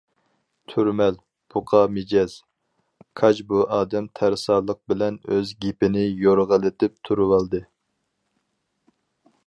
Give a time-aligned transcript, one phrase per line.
[0.71, 1.17] تۈرمەل،
[1.55, 2.37] بۇقا مىجەز،
[3.21, 7.63] كاج بۇ ئادەم تەرسالىق بىلەن ئۆز گېپىنى يورغىلىتىپ تۇرۇۋالدى.